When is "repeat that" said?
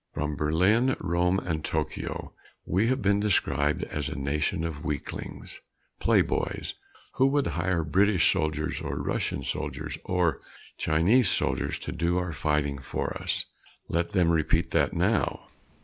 14.31-14.91